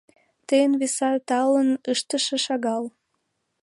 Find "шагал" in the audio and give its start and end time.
2.45-2.83